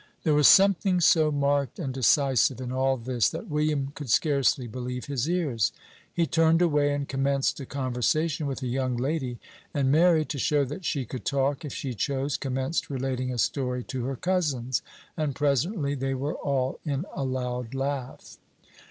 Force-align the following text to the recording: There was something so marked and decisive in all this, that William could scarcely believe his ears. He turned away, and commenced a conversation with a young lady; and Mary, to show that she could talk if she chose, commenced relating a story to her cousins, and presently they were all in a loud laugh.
There 0.23 0.33
was 0.33 0.47
something 0.47 0.99
so 0.99 1.31
marked 1.31 1.77
and 1.77 1.93
decisive 1.93 2.59
in 2.59 2.71
all 2.71 2.97
this, 2.97 3.29
that 3.29 3.49
William 3.51 3.91
could 3.93 4.09
scarcely 4.09 4.65
believe 4.65 5.05
his 5.05 5.29
ears. 5.29 5.71
He 6.11 6.25
turned 6.25 6.59
away, 6.59 6.91
and 6.91 7.07
commenced 7.07 7.59
a 7.59 7.67
conversation 7.67 8.47
with 8.47 8.63
a 8.63 8.67
young 8.67 8.97
lady; 8.97 9.37
and 9.75 9.91
Mary, 9.91 10.25
to 10.25 10.39
show 10.39 10.65
that 10.65 10.85
she 10.85 11.05
could 11.05 11.23
talk 11.23 11.63
if 11.63 11.71
she 11.75 11.93
chose, 11.93 12.35
commenced 12.35 12.89
relating 12.89 13.31
a 13.31 13.37
story 13.37 13.83
to 13.83 14.05
her 14.05 14.15
cousins, 14.15 14.81
and 15.15 15.35
presently 15.35 15.93
they 15.93 16.15
were 16.15 16.33
all 16.33 16.79
in 16.83 17.05
a 17.13 17.23
loud 17.23 17.75
laugh. 17.75 18.39